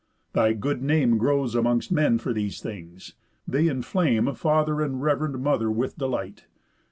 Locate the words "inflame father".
3.67-4.81